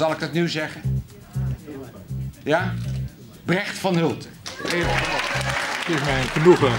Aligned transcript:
Zal 0.00 0.12
ik 0.12 0.18
dat 0.18 0.32
nu 0.32 0.48
zeggen? 0.48 1.04
Ja? 2.42 2.74
Brecht 3.44 3.78
van 3.78 3.96
Hulten. 3.96 4.30
Het 4.62 5.96
is 5.96 6.04
mij 6.04 6.20
een 6.20 6.28
genoegen 6.28 6.72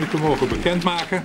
u 0.00 0.08
te 0.08 0.16
mogen 0.16 0.48
bekendmaken 0.48 1.24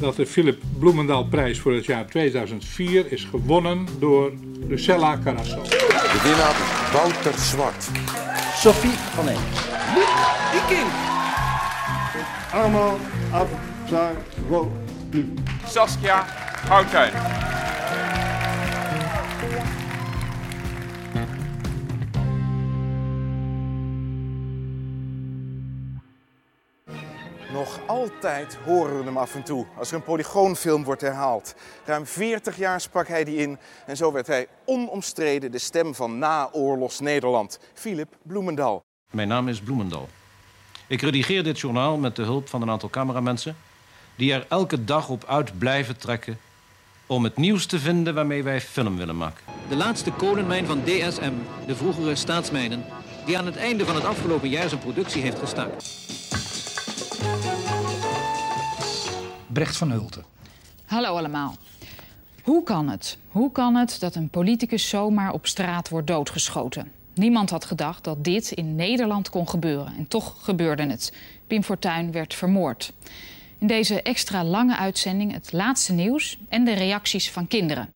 dat 0.00 0.16
de 0.16 0.26
Philip 0.26 0.62
Bloemendaal 0.78 1.24
prijs 1.24 1.60
voor 1.60 1.72
het 1.72 1.84
jaar 1.84 2.06
2004 2.06 3.12
is 3.12 3.24
gewonnen 3.24 3.86
door 3.98 4.32
Lucella 4.68 5.18
Carasso. 5.24 5.62
De 5.62 6.20
winnaar 6.22 6.56
Wouter 6.92 7.38
Zwart. 7.38 7.88
Sophie 8.56 8.98
van 9.14 9.28
Eem. 9.28 9.42
Allemaal 12.52 12.98
af, 13.30 13.48
zijn, 13.88 14.16
go, 14.48 14.72
nu. 15.10 15.34
Saskia 15.66 16.26
Houtijn. 16.68 17.12
Nog 27.64 27.80
altijd 27.86 28.58
horen 28.64 28.98
we 28.98 29.04
hem 29.04 29.16
af 29.16 29.34
en 29.34 29.42
toe 29.42 29.66
als 29.78 29.88
er 29.88 29.94
een 29.94 30.02
polygoonfilm 30.02 30.84
wordt 30.84 31.00
herhaald. 31.00 31.54
Ruim 31.84 32.06
40 32.06 32.56
jaar 32.56 32.80
sprak 32.80 33.08
hij 33.08 33.24
die 33.24 33.36
in 33.36 33.58
en 33.86 33.96
zo 33.96 34.12
werd 34.12 34.26
hij 34.26 34.46
onomstreden 34.64 35.50
de 35.50 35.58
stem 35.58 35.94
van 35.94 36.18
naoorlogs 36.18 37.00
Nederland. 37.00 37.58
Philip 37.74 38.16
Bloemendal. 38.22 38.84
Mijn 39.10 39.28
naam 39.28 39.48
is 39.48 39.60
Bloemendal. 39.60 40.08
Ik 40.86 41.00
redigeer 41.00 41.42
dit 41.42 41.60
journaal 41.60 41.96
met 41.96 42.16
de 42.16 42.22
hulp 42.22 42.48
van 42.48 42.62
een 42.62 42.70
aantal 42.70 42.90
cameramensen... 42.90 43.56
die 44.16 44.32
er 44.32 44.46
elke 44.48 44.84
dag 44.84 45.08
op 45.08 45.24
uit 45.24 45.58
blijven 45.58 45.96
trekken... 45.96 46.38
om 47.06 47.24
het 47.24 47.36
nieuws 47.36 47.66
te 47.66 47.78
vinden 47.78 48.14
waarmee 48.14 48.42
wij 48.42 48.60
film 48.60 48.96
willen 48.96 49.16
maken. 49.16 49.44
De 49.68 49.76
laatste 49.76 50.12
kolenmijn 50.12 50.66
van 50.66 50.82
DSM, 50.84 51.32
de 51.66 51.76
vroegere 51.76 52.14
staatsmijnen... 52.14 52.84
die 53.26 53.38
aan 53.38 53.46
het 53.46 53.56
einde 53.56 53.84
van 53.84 53.94
het 53.94 54.04
afgelopen 54.04 54.48
jaar 54.48 54.68
zijn 54.68 54.80
productie 54.80 55.22
heeft 55.22 55.38
gestaakt. 55.38 56.03
Brecht 59.54 59.76
van 59.76 59.90
Hulten. 59.90 60.24
Hallo 60.84 61.16
allemaal. 61.16 61.56
Hoe 62.42 62.62
kan 62.62 62.88
het? 62.88 63.18
Hoe 63.28 63.52
kan 63.52 63.74
het 63.74 63.96
dat 64.00 64.14
een 64.14 64.28
politicus 64.28 64.88
zomaar 64.88 65.32
op 65.32 65.46
straat 65.46 65.88
wordt 65.88 66.06
doodgeschoten? 66.06 66.92
Niemand 67.14 67.50
had 67.50 67.64
gedacht 67.64 68.04
dat 68.04 68.24
dit 68.24 68.50
in 68.50 68.74
Nederland 68.74 69.30
kon 69.30 69.48
gebeuren. 69.48 69.94
En 69.96 70.08
toch 70.08 70.44
gebeurde 70.44 70.82
het. 70.82 71.12
Pim 71.46 71.62
Fortuyn 71.62 72.12
werd 72.12 72.34
vermoord. 72.34 72.92
In 73.58 73.66
deze 73.66 74.02
extra 74.02 74.44
lange 74.44 74.76
uitzending 74.76 75.32
het 75.32 75.52
laatste 75.52 75.92
nieuws 75.92 76.38
en 76.48 76.64
de 76.64 76.74
reacties 76.74 77.30
van 77.30 77.48
kinderen. 77.48 77.94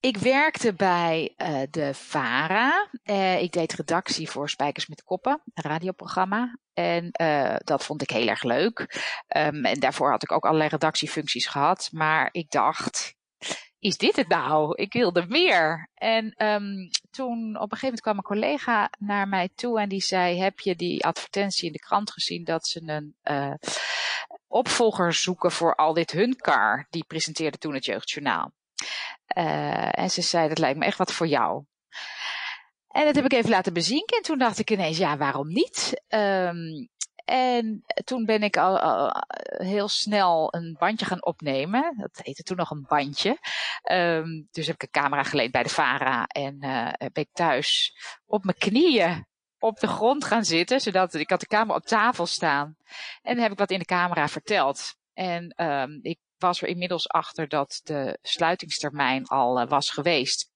Ik 0.00 0.16
werkte 0.16 0.72
bij 0.72 1.34
uh, 1.38 1.48
de 1.70 1.90
VARA. 1.94 2.88
Uh, 3.04 3.21
ik 3.42 3.52
deed 3.52 3.72
redactie 3.72 4.30
voor 4.30 4.50
Spijkers 4.50 4.86
met 4.86 5.02
Koppen, 5.02 5.42
een 5.54 5.70
radioprogramma. 5.70 6.58
En 6.74 7.08
uh, 7.20 7.56
dat 7.58 7.84
vond 7.84 8.02
ik 8.02 8.10
heel 8.10 8.28
erg 8.28 8.42
leuk. 8.42 8.78
Um, 9.36 9.64
en 9.64 9.80
daarvoor 9.80 10.10
had 10.10 10.22
ik 10.22 10.32
ook 10.32 10.44
allerlei 10.44 10.68
redactiefuncties 10.68 11.46
gehad. 11.46 11.88
Maar 11.92 12.28
ik 12.32 12.50
dacht, 12.50 13.14
is 13.78 13.96
dit 13.96 14.16
het 14.16 14.28
nou? 14.28 14.74
Ik 14.74 14.92
wilde 14.92 15.24
meer. 15.28 15.88
En 15.94 16.46
um, 16.46 16.88
toen 17.10 17.56
op 17.56 17.72
een 17.72 17.78
gegeven 17.78 17.82
moment 17.82 18.00
kwam 18.00 18.16
een 18.16 18.22
collega 18.22 18.90
naar 18.98 19.28
mij 19.28 19.48
toe 19.54 19.80
en 19.80 19.88
die 19.88 20.02
zei: 20.02 20.38
Heb 20.38 20.60
je 20.60 20.76
die 20.76 21.04
advertentie 21.04 21.66
in 21.66 21.72
de 21.72 21.78
krant 21.78 22.10
gezien 22.10 22.44
dat 22.44 22.66
ze 22.66 22.82
een 22.86 23.16
uh, 23.24 23.54
opvolger 24.46 25.12
zoeken 25.12 25.50
voor 25.50 25.74
al 25.74 25.92
dit 25.92 26.10
Hunkar? 26.10 26.86
Die 26.90 27.04
presenteerde 27.04 27.58
toen 27.58 27.74
het 27.74 27.84
Jeugdjournaal. 27.84 28.52
Uh, 29.36 29.98
en 29.98 30.10
ze 30.10 30.22
zei: 30.22 30.48
Dat 30.48 30.58
lijkt 30.58 30.78
me 30.78 30.84
echt 30.84 30.98
wat 30.98 31.12
voor 31.12 31.26
jou. 31.26 31.64
En 32.92 33.04
dat 33.04 33.14
heb 33.14 33.24
ik 33.24 33.32
even 33.32 33.50
laten 33.50 33.72
bezinken. 33.72 34.16
En 34.16 34.22
toen 34.22 34.38
dacht 34.38 34.58
ik 34.58 34.70
ineens: 34.70 34.98
Ja, 34.98 35.16
waarom 35.16 35.48
niet? 35.48 36.02
Um, 36.08 36.90
en 37.24 37.84
toen 38.04 38.24
ben 38.24 38.42
ik 38.42 38.56
al, 38.56 39.12
heel 39.44 39.88
snel 39.88 40.54
een 40.54 40.76
bandje 40.78 41.06
gaan 41.06 41.24
opnemen. 41.24 41.94
Dat 41.96 42.20
heette 42.22 42.42
toen 42.42 42.56
nog 42.56 42.70
een 42.70 42.84
bandje. 42.88 43.38
Um, 43.92 44.48
dus 44.50 44.66
heb 44.66 44.74
ik 44.74 44.82
een 44.82 45.02
camera 45.02 45.22
geleend 45.22 45.52
bij 45.52 45.62
de 45.62 45.68
VARA. 45.68 46.26
En 46.26 46.56
uh, 46.60 46.88
ben 46.98 47.22
ik 47.22 47.28
thuis 47.32 47.96
op 48.26 48.44
mijn 48.44 48.58
knieën 48.58 49.26
op 49.58 49.80
de 49.80 49.86
grond 49.86 50.24
gaan 50.24 50.44
zitten. 50.44 50.80
Zodat 50.80 51.14
ik 51.14 51.30
had 51.30 51.40
de 51.40 51.46
camera 51.46 51.76
op 51.76 51.86
tafel 51.86 52.26
staan. 52.26 52.76
En 53.22 53.38
heb 53.38 53.52
ik 53.52 53.58
wat 53.58 53.70
in 53.70 53.78
de 53.78 53.84
camera 53.84 54.28
verteld. 54.28 54.94
En 55.12 55.54
um, 55.56 55.98
ik 56.02 56.18
was 56.38 56.62
er 56.62 56.68
inmiddels 56.68 57.08
achter 57.08 57.48
dat 57.48 57.80
de 57.84 58.18
sluitingstermijn 58.22 59.26
al 59.26 59.62
uh, 59.62 59.68
was 59.68 59.90
geweest. 59.90 60.51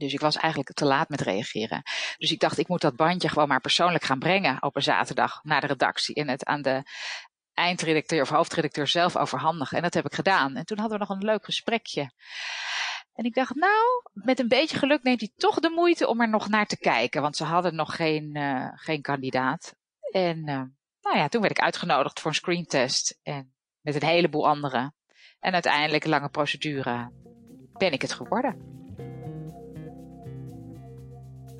Dus 0.00 0.12
ik 0.12 0.20
was 0.20 0.36
eigenlijk 0.36 0.72
te 0.72 0.84
laat 0.84 1.08
met 1.08 1.20
reageren. 1.20 1.82
Dus 2.16 2.32
ik 2.32 2.40
dacht, 2.40 2.58
ik 2.58 2.68
moet 2.68 2.80
dat 2.80 2.96
bandje 2.96 3.28
gewoon 3.28 3.48
maar 3.48 3.60
persoonlijk 3.60 4.04
gaan 4.04 4.18
brengen 4.18 4.62
op 4.62 4.76
een 4.76 4.82
zaterdag 4.82 5.40
naar 5.42 5.60
de 5.60 5.66
redactie. 5.66 6.14
En 6.14 6.28
het 6.28 6.44
aan 6.44 6.62
de 6.62 6.82
eindredacteur 7.54 8.22
of 8.22 8.28
hoofdredacteur 8.28 8.86
zelf 8.86 9.16
overhandigen. 9.16 9.76
En 9.76 9.82
dat 9.82 9.94
heb 9.94 10.04
ik 10.04 10.14
gedaan. 10.14 10.56
En 10.56 10.64
toen 10.64 10.78
hadden 10.78 10.98
we 10.98 11.04
nog 11.06 11.16
een 11.16 11.24
leuk 11.24 11.44
gesprekje. 11.44 12.12
En 13.14 13.24
ik 13.24 13.34
dacht, 13.34 13.54
nou, 13.54 14.02
met 14.12 14.38
een 14.38 14.48
beetje 14.48 14.78
geluk 14.78 15.02
neemt 15.02 15.20
hij 15.20 15.32
toch 15.36 15.58
de 15.58 15.70
moeite 15.70 16.08
om 16.08 16.20
er 16.20 16.28
nog 16.28 16.48
naar 16.48 16.66
te 16.66 16.78
kijken. 16.78 17.22
Want 17.22 17.36
ze 17.36 17.44
hadden 17.44 17.74
nog 17.74 17.96
geen, 17.96 18.36
uh, 18.36 18.68
geen 18.74 19.02
kandidaat. 19.02 19.74
En 20.12 20.38
uh, 20.38 20.62
nou 21.00 21.18
ja, 21.18 21.28
toen 21.28 21.40
werd 21.40 21.58
ik 21.58 21.64
uitgenodigd 21.64 22.20
voor 22.20 22.30
een 22.30 22.36
screentest. 22.36 23.18
En 23.22 23.54
met 23.80 23.94
een 23.94 24.08
heleboel 24.08 24.48
anderen. 24.48 24.94
En 25.38 25.52
uiteindelijk, 25.52 26.06
lange 26.06 26.28
procedure, 26.28 27.12
ben 27.72 27.92
ik 27.92 28.02
het 28.02 28.12
geworden 28.12 28.79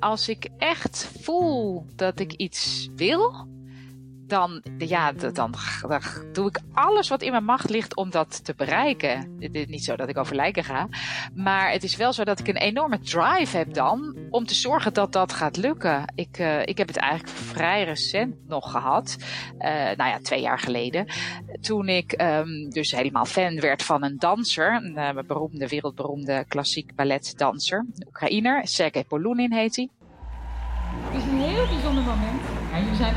als 0.01 0.29
ik 0.29 0.49
echt 0.57 1.11
voel 1.21 1.85
dat 1.95 2.19
ik 2.19 2.33
iets 2.33 2.89
wil, 2.95 3.47
dan, 4.31 4.61
ja, 4.77 5.11
dan, 5.11 5.33
dan, 5.33 5.53
doe 6.31 6.47
ik 6.47 6.59
alles 6.73 7.09
wat 7.09 7.21
in 7.21 7.31
mijn 7.31 7.43
macht 7.43 7.69
ligt 7.69 7.95
om 7.95 8.09
dat 8.09 8.45
te 8.45 8.53
bereiken. 8.57 9.35
Het 9.39 9.55
is 9.55 9.65
niet 9.65 9.83
zo 9.83 9.95
dat 9.95 10.09
ik 10.09 10.17
over 10.17 10.35
lijken 10.35 10.63
ga. 10.63 10.87
Maar 11.35 11.71
het 11.71 11.83
is 11.83 11.95
wel 11.95 12.13
zo 12.13 12.23
dat 12.23 12.39
ik 12.39 12.47
een 12.47 12.57
enorme 12.57 12.99
drive 12.99 13.57
heb 13.57 13.73
dan 13.73 14.15
om 14.29 14.45
te 14.45 14.53
zorgen 14.53 14.93
dat 14.93 15.13
dat 15.13 15.33
gaat 15.33 15.57
lukken. 15.57 16.05
Ik, 16.15 16.39
uh, 16.39 16.65
ik 16.65 16.77
heb 16.77 16.87
het 16.87 16.97
eigenlijk 16.97 17.37
vrij 17.37 17.83
recent 17.83 18.35
nog 18.47 18.71
gehad. 18.71 19.17
Uh, 19.59 19.67
nou 19.71 20.09
ja, 20.09 20.19
twee 20.21 20.41
jaar 20.41 20.59
geleden. 20.59 21.05
Toen 21.61 21.89
ik 21.89 22.21
um, 22.21 22.69
dus 22.69 22.91
helemaal 22.91 23.25
fan 23.25 23.59
werd 23.59 23.83
van 23.83 24.03
een 24.03 24.17
danser. 24.17 24.73
Een 24.73 25.15
uh, 25.17 25.23
beroemde, 25.27 25.67
wereldberoemde 25.67 26.45
klassiek 26.47 26.95
balletdanser. 26.95 27.85
Een 27.95 28.07
Oekraïner. 28.07 28.67
Sergej 28.67 29.03
Polunin 29.03 29.53
heet 29.53 29.75
hij. 29.75 29.89
Het 31.11 31.23
is 31.23 31.29
een 31.29 31.39
heel 31.39 31.67
bijzonder 31.67 32.03
moment. 32.03 32.41
Ja, 32.71 32.79
jullie 32.79 32.95
zijn 32.95 33.15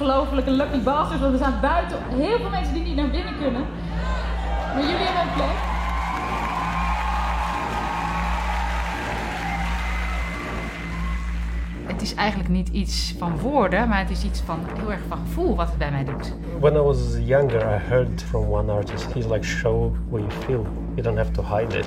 ongelofelijke 0.00 0.50
lucky 0.50 0.82
bastards, 0.82 1.20
want 1.20 1.32
er 1.32 1.38
staan 1.38 1.60
buiten 1.60 1.98
heel 2.08 2.38
veel 2.38 2.50
mensen 2.50 2.74
die 2.74 2.82
niet 2.82 2.96
naar 2.96 3.10
binnen 3.10 3.36
kunnen. 3.40 3.64
Maar 4.74 4.82
jullie 4.82 4.96
hebben 4.96 5.22
een 5.22 5.34
plek. 5.34 5.76
Het 11.86 12.02
is 12.02 12.14
eigenlijk 12.14 12.48
niet 12.48 12.68
iets 12.68 13.14
van 13.18 13.38
woorden, 13.38 13.88
maar 13.88 13.98
het 13.98 14.10
is 14.10 14.24
iets 14.24 14.40
van 14.40 14.58
heel 14.78 14.92
erg 14.92 15.00
van 15.08 15.18
gevoel 15.18 15.56
wat 15.56 15.68
het 15.68 15.78
bij 15.78 15.90
mij 15.90 16.04
doet. 16.04 16.34
When 16.60 16.74
I 16.74 16.78
was 16.78 16.98
younger, 17.20 17.60
I 17.60 17.78
heard 17.88 18.22
from 18.22 18.44
one 18.52 18.72
artist, 18.72 19.12
he's 19.12 19.26
like 19.26 19.44
show 19.44 19.94
what 20.08 20.20
you 20.20 20.30
feel. 20.30 20.66
You 20.94 21.02
don't 21.02 21.16
have 21.16 21.30
to 21.30 21.42
hide 21.56 21.78
it. 21.78 21.86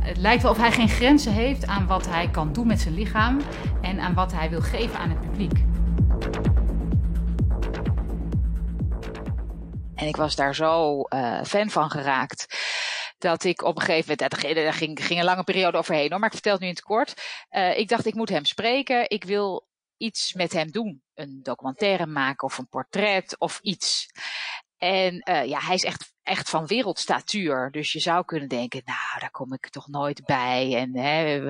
Het 0.00 0.16
lijkt 0.16 0.42
wel 0.42 0.50
of 0.50 0.58
hij 0.58 0.72
geen 0.72 0.88
grenzen 0.88 1.32
heeft 1.32 1.66
aan 1.66 1.86
wat 1.86 2.08
hij 2.08 2.28
kan 2.28 2.52
doen 2.52 2.66
met 2.66 2.80
zijn 2.80 2.94
lichaam 2.94 3.40
en 3.80 4.00
aan 4.00 4.14
wat 4.14 4.32
hij 4.32 4.50
wil 4.50 4.60
geven 4.60 4.98
aan 4.98 5.08
het 5.08 5.20
publiek. 5.20 5.64
En 10.06 10.12
ik 10.12 10.18
was 10.18 10.36
daar 10.36 10.54
zo 10.54 11.02
uh, 11.08 11.42
fan 11.42 11.70
van 11.70 11.90
geraakt. 11.90 12.56
Dat 13.18 13.44
ik 13.44 13.62
op 13.62 13.76
een 13.76 13.82
gegeven 13.82 14.16
moment, 14.18 14.54
daar 14.54 14.72
ging, 14.72 15.04
ging 15.04 15.18
een 15.18 15.24
lange 15.24 15.44
periode 15.44 15.78
overheen 15.78 16.10
hoor, 16.10 16.18
maar 16.18 16.28
ik 16.28 16.34
vertel 16.34 16.52
het 16.52 16.60
nu 16.60 16.68
in 16.68 16.74
het 16.74 16.82
kort. 16.82 17.22
Uh, 17.50 17.78
ik 17.78 17.88
dacht, 17.88 18.06
ik 18.06 18.14
moet 18.14 18.28
hem 18.28 18.44
spreken. 18.44 19.10
Ik 19.10 19.24
wil 19.24 19.68
iets 19.96 20.32
met 20.32 20.52
hem 20.52 20.70
doen. 20.70 21.02
Een 21.14 21.40
documentaire 21.42 22.06
maken 22.06 22.48
of 22.48 22.58
een 22.58 22.68
portret 22.68 23.38
of 23.38 23.58
iets. 23.62 24.08
En 24.78 25.22
uh, 25.28 25.44
ja, 25.44 25.60
hij 25.60 25.74
is 25.74 25.84
echt, 25.84 26.14
echt 26.22 26.50
van 26.50 26.66
wereldstatuur. 26.66 27.70
Dus 27.70 27.92
je 27.92 28.00
zou 28.00 28.24
kunnen 28.24 28.48
denken, 28.48 28.82
nou, 28.84 29.20
daar 29.20 29.30
kom 29.30 29.52
ik 29.52 29.68
toch 29.68 29.88
nooit 29.88 30.24
bij. 30.24 30.76
En 30.76 30.96
hè, 30.96 31.40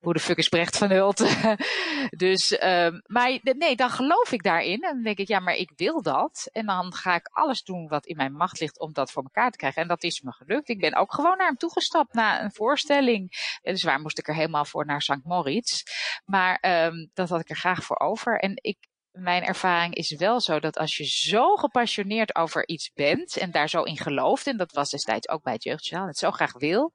hoe 0.00 0.12
de 0.12 0.20
fuck 0.20 0.36
is 0.36 0.48
Brecht 0.48 0.78
van 0.78 0.90
Hulten? 0.90 1.58
dus, 2.24 2.62
um, 2.62 3.02
maar 3.06 3.38
nee, 3.42 3.76
dan 3.76 3.90
geloof 3.90 4.32
ik 4.32 4.42
daarin. 4.42 4.82
En 4.82 4.94
dan 4.94 5.02
denk 5.02 5.18
ik, 5.18 5.28
ja, 5.28 5.40
maar 5.40 5.54
ik 5.54 5.72
wil 5.76 6.02
dat. 6.02 6.48
En 6.52 6.66
dan 6.66 6.94
ga 6.94 7.14
ik 7.14 7.28
alles 7.32 7.62
doen 7.62 7.88
wat 7.88 8.06
in 8.06 8.16
mijn 8.16 8.32
macht 8.32 8.60
ligt 8.60 8.80
om 8.80 8.92
dat 8.92 9.10
voor 9.10 9.22
elkaar 9.22 9.50
te 9.50 9.58
krijgen. 9.58 9.82
En 9.82 9.88
dat 9.88 10.02
is 10.02 10.20
me 10.20 10.32
gelukt. 10.32 10.68
Ik 10.68 10.80
ben 10.80 10.94
ook 10.94 11.14
gewoon 11.14 11.36
naar 11.36 11.46
hem 11.46 11.56
toegestapt 11.56 12.14
na 12.14 12.42
een 12.42 12.52
voorstelling. 12.52 13.58
Dus 13.62 13.82
waar 13.82 14.00
moest 14.00 14.18
ik 14.18 14.28
er 14.28 14.34
helemaal 14.34 14.64
voor 14.64 14.86
naar 14.86 15.02
St. 15.02 15.24
Moritz. 15.24 15.82
Maar 16.24 16.84
um, 16.86 17.10
dat 17.14 17.28
had 17.28 17.40
ik 17.40 17.50
er 17.50 17.56
graag 17.56 17.84
voor 17.84 17.98
over. 17.98 18.38
En 18.38 18.52
ik, 18.54 18.78
mijn 19.18 19.42
ervaring 19.42 19.94
is 19.94 20.16
wel 20.16 20.40
zo 20.40 20.60
dat 20.60 20.78
als 20.78 20.96
je 20.96 21.04
zo 21.04 21.56
gepassioneerd 21.56 22.34
over 22.34 22.68
iets 22.68 22.92
bent 22.92 23.36
en 23.36 23.50
daar 23.50 23.68
zo 23.68 23.82
in 23.82 23.98
gelooft, 23.98 24.46
en 24.46 24.56
dat 24.56 24.72
was 24.72 24.90
destijds 24.90 25.28
ook 25.28 25.42
bij 25.42 25.52
het 25.52 25.62
Jeugdjournaal, 25.62 26.08
het 26.08 26.18
zo 26.18 26.30
graag 26.30 26.52
wil, 26.52 26.92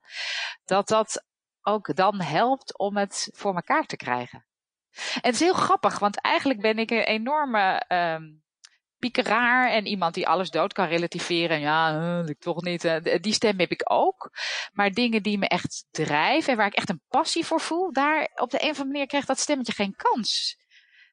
dat 0.66 0.88
dat 0.88 1.26
ook 1.62 1.96
dan 1.96 2.22
helpt 2.22 2.78
om 2.78 2.98
het 2.98 3.30
voor 3.36 3.56
elkaar 3.56 3.86
te 3.86 3.96
krijgen. 3.96 4.46
En 4.92 5.22
het 5.22 5.34
is 5.34 5.40
heel 5.40 5.54
grappig, 5.54 6.00
want 6.00 6.22
eigenlijk 6.22 6.62
ben 6.62 6.80
ik 6.80 6.92
een 6.92 7.04
enorme 7.04 7.86
um, 7.88 8.44
piekeraar 8.98 9.70
en 9.72 9.86
iemand 9.86 10.14
die 10.14 10.28
alles 10.28 10.50
dood 10.50 10.74
kan 10.74 10.88
relativeren. 10.88 11.60
Ja, 11.60 11.94
uh, 12.22 12.28
ik 12.28 12.40
toch 12.40 12.62
niet. 12.62 12.84
Uh, 12.84 12.96
die 13.22 13.34
stem 13.34 13.60
heb 13.60 13.72
ik 13.72 13.92
ook. 13.92 14.32
Maar 14.72 14.92
dingen 14.92 15.24
die 15.24 15.38
me 15.38 15.48
echt 15.48 15.86
drijven 15.92 16.52
en 16.52 16.58
waar 16.58 16.68
ik 16.68 16.74
echt 16.74 16.90
een 16.90 17.04
passie 17.08 17.46
voor 17.46 17.62
voel, 17.62 17.92
daar 17.94 18.30
op 18.36 18.50
de 18.50 18.58
een 18.58 18.70
of 18.70 18.78
andere 18.78 18.92
manier 18.92 19.08
krijgt 19.08 19.28
dat 19.28 19.40
stemmetje 19.40 19.74
geen 19.74 19.96
kans. 19.96 20.58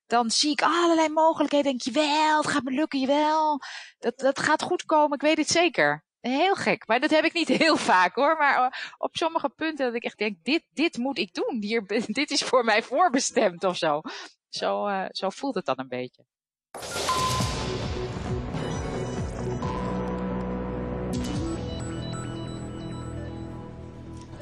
Dan 0.06 0.30
zie 0.30 0.50
ik 0.50 0.62
allerlei 0.62 1.08
mogelijkheden. 1.08 1.64
Denk 1.66 1.82
je 1.82 1.90
wel, 1.90 2.36
het 2.36 2.46
gaat 2.46 2.62
me 2.62 2.70
lukken, 2.70 3.00
jawel. 3.00 3.60
Dat, 3.98 4.18
dat 4.18 4.38
gaat 4.38 4.62
goed 4.62 4.84
komen, 4.84 5.14
ik 5.14 5.22
weet 5.22 5.38
het 5.38 5.48
zeker. 5.48 6.04
Heel 6.20 6.54
gek, 6.54 6.86
maar 6.86 7.00
dat 7.00 7.10
heb 7.10 7.24
ik 7.24 7.32
niet 7.32 7.48
heel 7.62 7.76
vaak 7.76 8.14
hoor. 8.14 8.36
Maar 8.36 8.56
eh, 8.56 8.70
op 8.98 9.16
sommige 9.16 9.48
punten 9.48 9.86
dat 9.86 9.94
ik 9.94 10.04
echt 10.04 10.18
denk, 10.18 10.36
dit, 10.42 10.64
dit 10.70 10.96
moet 10.96 11.18
ik 11.18 11.34
doen. 11.34 11.56
Hier, 11.60 11.86
dit 12.06 12.30
is 12.30 12.42
voor 12.42 12.64
mij 12.64 12.82
voorbestemd 12.82 13.64
of 13.64 13.76
zo. 13.76 14.00
Zo, 14.48 14.88
uh, 14.88 15.06
zo 15.08 15.30
voelt 15.30 15.54
het 15.54 15.64
dan 15.64 15.78
een 15.78 15.88
beetje. 15.88 16.24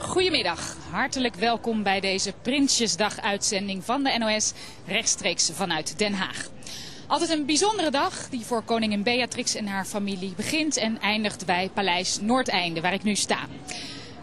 Goedemiddag, 0.05 0.77
hartelijk 0.91 1.35
welkom 1.35 1.83
bij 1.83 2.01
deze 2.01 2.33
Prinsjesdag-uitzending 2.43 3.85
van 3.85 4.03
de 4.03 4.19
NOS, 4.19 4.53
rechtstreeks 4.87 5.51
vanuit 5.53 5.99
Den 5.99 6.15
Haag. 6.15 6.49
Altijd 7.07 7.31
een 7.31 7.47
bijzondere 7.47 7.91
dag 7.91 8.29
die 8.29 8.45
voor 8.45 8.63
koningin 8.63 9.03
Beatrix 9.03 9.55
en 9.55 9.67
haar 9.67 9.85
familie 9.85 10.33
begint 10.37 10.77
en 10.77 11.01
eindigt 11.01 11.47
bij 11.47 11.71
Paleis 11.75 12.21
Noordeinde, 12.21 12.81
waar 12.81 12.93
ik 12.93 13.03
nu 13.03 13.15
sta. 13.15 13.39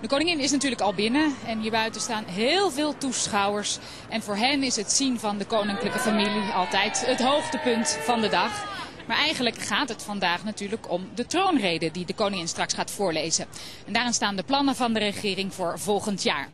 De 0.02 0.08
koningin 0.08 0.40
is 0.40 0.52
natuurlijk 0.52 0.82
al 0.82 0.94
binnen 0.94 1.36
en 1.48 1.60
hier 1.60 1.72
buiten 1.72 2.02
staan 2.02 2.26
heel 2.26 2.72
veel 2.72 2.98
toeschouwers. 2.98 3.78
En 4.10 4.22
voor 4.22 4.36
hen 4.36 4.64
is 4.64 4.76
het 4.76 4.92
zien 4.92 5.20
van 5.20 5.38
de 5.38 5.46
koninklijke 5.46 6.00
familie 6.00 6.52
altijd 6.54 7.06
het 7.06 7.22
hoogtepunt 7.22 7.98
van 8.02 8.22
de 8.22 8.30
dag. 8.30 8.81
Maar 9.08 9.18
eigenlijk 9.18 9.58
gaat 9.58 9.90
het 9.90 10.04
vandaag 10.04 10.44
natuurlijk 10.44 10.92
om 10.92 11.10
de 11.16 11.26
troonrede 11.26 11.92
die 11.92 12.06
de 12.06 12.14
koningin 12.14 12.48
straks 12.48 12.74
gaat 12.74 12.92
voorlezen. 12.92 13.48
En 13.86 13.94
daarin 13.94 14.14
staan 14.14 14.36
de 14.36 14.44
plannen 14.44 14.76
van 14.76 14.94
de 14.94 15.00
regering 15.00 15.54
voor 15.54 15.80
volgend 15.80 16.24
jaar. 16.24 16.50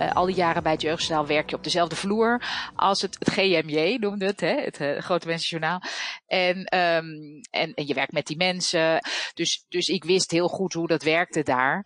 Uh, 0.00 0.12
al 0.12 0.26
die 0.26 0.34
jaren 0.34 0.62
bij 0.62 0.72
het 0.72 0.82
Jeugdjournaal 0.82 1.26
werk 1.26 1.50
je 1.50 1.56
op 1.56 1.64
dezelfde 1.64 1.96
vloer 1.96 2.42
als 2.74 3.00
het, 3.00 3.16
het 3.18 3.30
GMJ, 3.30 3.96
noemde 4.00 4.26
het, 4.26 4.40
hè, 4.40 4.60
het 4.60 4.80
uh, 4.80 4.98
Grote 4.98 5.26
Mensenjournaal. 5.26 5.82
En, 6.26 6.56
um, 6.56 7.40
en, 7.50 7.74
en 7.74 7.86
je 7.86 7.94
werkt 7.94 8.12
met 8.12 8.26
die 8.26 8.36
mensen. 8.36 8.98
Dus, 9.34 9.64
dus 9.68 9.88
ik 9.88 10.04
wist 10.04 10.30
heel 10.30 10.48
goed 10.48 10.72
hoe 10.72 10.86
dat 10.86 11.02
werkte 11.02 11.42
daar 11.42 11.84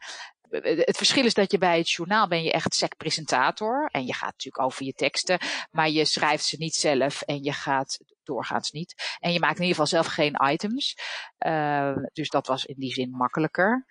het 0.51 0.97
verschil 0.97 1.25
is 1.25 1.35
dat 1.35 1.51
je 1.51 1.59
bij 1.59 1.79
het 1.79 1.91
journaal 1.91 2.29
ben 2.29 2.43
je 2.43 2.53
echt 2.53 2.75
sec-presentator. 2.75 3.89
En 3.93 4.07
je 4.07 4.13
gaat 4.13 4.33
natuurlijk 4.33 4.65
over 4.65 4.85
je 4.85 4.93
teksten. 4.93 5.39
Maar 5.71 5.91
je 5.91 6.05
schrijft 6.05 6.45
ze 6.45 6.57
niet 6.59 6.75
zelf. 6.75 7.23
En 7.23 7.43
je 7.43 7.53
gaat 7.53 7.99
doorgaans 8.27 8.71
niet. 8.71 9.17
En 9.19 9.33
je 9.33 9.41
maakt 9.41 9.59
in 9.59 9.65
ieder 9.65 9.77
geval 9.77 10.03
zelf 10.03 10.07
geen 10.07 10.37
items. 10.53 10.99
Uh, 11.47 11.97
dus 12.13 12.29
dat 12.29 12.47
was 12.47 12.65
in 12.65 12.75
die 12.79 12.93
zin 12.93 13.11
makkelijker. 13.11 13.87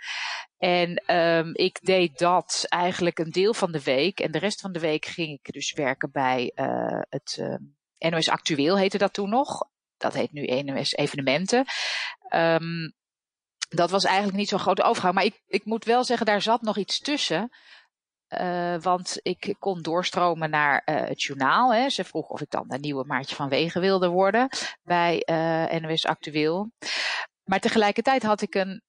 En 0.57 1.15
um, 1.15 1.51
ik 1.53 1.79
deed 1.81 2.17
dat 2.17 2.65
eigenlijk 2.67 3.19
een 3.19 3.31
deel 3.31 3.53
van 3.53 3.71
de 3.71 3.83
week. 3.83 4.19
En 4.19 4.31
de 4.31 4.39
rest 4.39 4.61
van 4.61 4.71
de 4.71 4.79
week 4.79 5.05
ging 5.05 5.39
ik 5.39 5.53
dus 5.53 5.73
werken 5.73 6.11
bij 6.11 6.51
uh, 6.55 7.01
het 7.09 7.37
uh, 7.39 8.11
NOS 8.11 8.29
Actueel 8.29 8.77
heette 8.77 8.97
dat 8.97 9.13
toen 9.13 9.29
nog. 9.29 9.69
Dat 9.97 10.13
heet 10.13 10.31
nu 10.31 10.61
NOS 10.61 10.93
Evenementen. 10.93 11.65
Um, 12.33 12.93
dat 13.69 13.89
was 13.89 14.03
eigenlijk 14.03 14.37
niet 14.37 14.49
zo'n 14.49 14.59
grote 14.59 14.83
overgang. 14.83 15.13
Maar 15.13 15.23
ik, 15.23 15.41
ik 15.47 15.65
moet 15.65 15.85
wel 15.85 16.03
zeggen, 16.03 16.25
daar 16.25 16.41
zat 16.41 16.61
nog 16.61 16.77
iets 16.77 16.99
tussen. 16.99 17.49
Uh, 18.29 18.75
want 18.79 19.19
ik 19.21 19.55
kon 19.59 19.81
doorstromen 19.81 20.49
naar 20.49 20.81
uh, 20.85 20.95
het 20.95 21.21
journaal. 21.21 21.73
Hè. 21.73 21.89
Ze 21.89 22.03
vroeg 22.03 22.29
of 22.29 22.41
ik 22.41 22.49
dan 22.49 22.65
een 22.67 22.81
nieuwe 22.81 23.05
Maartje 23.05 23.35
van 23.35 23.49
Wegen 23.49 23.81
wilde 23.81 24.07
worden 24.07 24.49
bij 24.83 25.23
uh, 25.29 25.79
NOS 25.79 26.05
Actueel. 26.05 26.71
Maar 27.43 27.59
tegelijkertijd 27.59 28.23
had 28.23 28.41
ik 28.41 28.55
een 28.55 28.83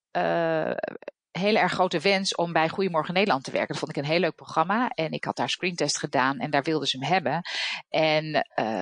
hele 1.38 1.58
erg 1.58 1.72
grote 1.72 2.00
wens 2.00 2.34
om 2.34 2.52
bij 2.52 2.68
Goedemorgen 2.68 3.14
Nederland 3.14 3.44
te 3.44 3.50
werken. 3.50 3.68
Dat 3.68 3.78
vond 3.78 3.96
ik 3.96 4.02
een 4.02 4.10
heel 4.10 4.20
leuk 4.20 4.34
programma. 4.34 4.88
En 4.88 5.12
ik 5.12 5.24
had 5.24 5.36
daar 5.36 5.50
screentest 5.50 5.98
gedaan 5.98 6.38
en 6.38 6.50
daar 6.50 6.62
wilden 6.62 6.88
ze 6.88 6.98
hem 6.98 7.08
hebben. 7.12 7.42
En 7.88 8.24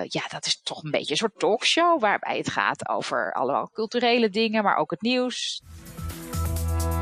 ja, 0.08 0.22
dat 0.28 0.46
is 0.46 0.60
toch 0.62 0.82
een 0.82 0.90
beetje 0.90 1.10
een 1.10 1.16
soort 1.16 1.38
talkshow 1.38 2.00
waarbij 2.00 2.36
het 2.36 2.50
gaat 2.50 2.88
over 2.88 3.32
allemaal 3.32 3.70
culturele 3.72 4.30
dingen, 4.30 4.62
maar 4.62 4.76
ook 4.76 4.90
het 4.90 5.02
nieuws. 5.02 5.62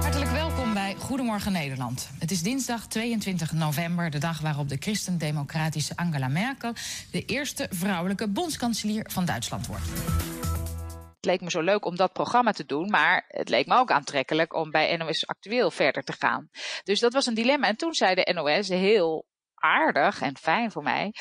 Hartelijk 0.00 0.31
welkom 0.31 0.75
bij 0.75 0.94
Goedemorgen 0.99 1.52
Nederland. 1.52 2.10
Het 2.19 2.31
is 2.31 2.43
dinsdag 2.43 2.87
22 2.87 3.52
november, 3.52 4.10
de 4.10 4.19
dag 4.19 4.40
waarop 4.40 4.69
de 4.69 4.76
christendemocratische 4.81 5.96
Angela 5.96 6.28
Merkel 6.28 6.72
de 7.10 7.25
eerste 7.25 7.66
vrouwelijke 7.70 8.28
bondskanselier 8.28 9.06
van 9.10 9.25
Duitsland 9.25 9.66
wordt. 9.66 9.84
Het 11.22 11.30
leek 11.30 11.40
me 11.40 11.50
zo 11.50 11.60
leuk 11.60 11.84
om 11.84 11.96
dat 11.96 12.12
programma 12.12 12.52
te 12.52 12.64
doen, 12.64 12.90
maar 12.90 13.24
het 13.28 13.48
leek 13.48 13.66
me 13.66 13.76
ook 13.76 13.90
aantrekkelijk 13.90 14.54
om 14.54 14.70
bij 14.70 14.96
NOS 14.96 15.26
Actueel 15.26 15.70
verder 15.70 16.02
te 16.02 16.12
gaan. 16.12 16.48
Dus 16.84 17.00
dat 17.00 17.12
was 17.12 17.26
een 17.26 17.34
dilemma. 17.34 17.66
En 17.66 17.76
toen 17.76 17.94
zei 17.94 18.14
de 18.14 18.32
NOS 18.32 18.69
heel 18.69 19.26
aardig 19.54 20.20
en 20.20 20.36
fijn 20.36 20.70
voor 20.70 20.82
mij 20.82 21.12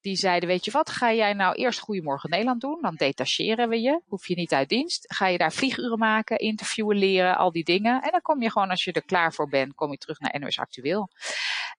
die 0.00 0.16
zeiden, 0.16 0.48
weet 0.48 0.64
je 0.64 0.70
wat, 0.70 0.90
ga 0.90 1.12
jij 1.12 1.32
nou 1.32 1.54
eerst 1.54 1.78
Goedemorgen 1.78 2.30
Nederland 2.30 2.60
doen? 2.60 2.78
Dan 2.82 2.94
detacheren 2.94 3.68
we 3.68 3.80
je, 3.80 4.02
hoef 4.06 4.28
je 4.28 4.34
niet 4.34 4.52
uit 4.52 4.68
dienst. 4.68 5.14
Ga 5.14 5.26
je 5.26 5.38
daar 5.38 5.52
vlieguren 5.52 5.98
maken, 5.98 6.38
interviewen, 6.38 6.96
leren, 6.96 7.36
al 7.36 7.52
die 7.52 7.64
dingen. 7.64 8.02
En 8.02 8.10
dan 8.10 8.20
kom 8.20 8.42
je 8.42 8.50
gewoon, 8.50 8.70
als 8.70 8.84
je 8.84 8.92
er 8.92 9.04
klaar 9.04 9.32
voor 9.32 9.48
bent, 9.48 9.74
kom 9.74 9.90
je 9.90 9.96
terug 9.96 10.18
naar 10.18 10.40
NOS 10.40 10.58
Actueel. 10.58 11.10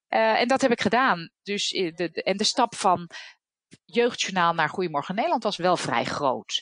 Uh, 0.10 0.42
en 0.42 0.48
dat 0.48 0.62
heb 0.62 0.72
ik 0.72 0.82
gedaan. 0.82 1.30
Dus 1.44 1.70
de, 1.70 1.94
de, 1.94 2.24
en 2.24 2.38
de 2.38 2.44
stap 2.44 2.76
van 2.76 3.10
Jeugdjournaal 3.86 4.54
naar 4.54 4.70
Goedemorgen 4.70 5.16
Nederland 5.16 5.44
was 5.44 5.58
wel 5.58 5.78
vrij 5.78 6.06
groot. 6.06 6.62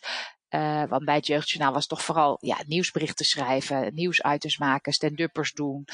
Uh, 0.49 0.83
want 0.83 1.05
bij 1.05 1.15
het 1.15 1.27
Jeugdjournaal 1.27 1.73
was 1.73 1.87
toch 1.87 2.01
vooral 2.01 2.37
ja, 2.41 2.57
nieuwsberichten 2.65 3.25
schrijven, 3.25 3.93
nieuwsitems 3.93 4.57
maken, 4.57 4.93
stand-uppers 4.93 5.51
doen, 5.51 5.85